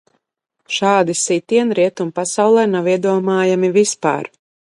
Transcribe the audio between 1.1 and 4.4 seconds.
sitieni Rietumu pasaulē nav iedomājami vispār!